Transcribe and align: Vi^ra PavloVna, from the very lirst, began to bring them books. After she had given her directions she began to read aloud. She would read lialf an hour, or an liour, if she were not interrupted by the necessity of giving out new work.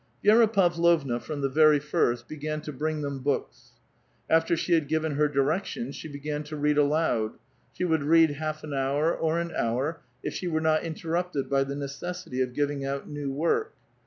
Vi^ra 0.25 0.51
PavloVna, 0.51 1.21
from 1.21 1.41
the 1.41 1.47
very 1.47 1.79
lirst, 1.79 2.27
began 2.27 2.59
to 2.61 2.71
bring 2.73 3.01
them 3.01 3.19
books. 3.19 3.73
After 4.31 4.57
she 4.57 4.73
had 4.73 4.87
given 4.87 5.11
her 5.11 5.27
directions 5.27 5.95
she 5.95 6.07
began 6.07 6.41
to 6.45 6.55
read 6.55 6.79
aloud. 6.79 7.33
She 7.73 7.85
would 7.85 8.01
read 8.01 8.31
lialf 8.31 8.63
an 8.63 8.73
hour, 8.73 9.15
or 9.15 9.37
an 9.37 9.49
liour, 9.49 9.97
if 10.23 10.33
she 10.33 10.47
were 10.47 10.59
not 10.59 10.81
interrupted 10.81 11.51
by 11.51 11.63
the 11.65 11.75
necessity 11.75 12.41
of 12.41 12.55
giving 12.55 12.83
out 12.83 13.07
new 13.07 13.31
work. 13.31 13.73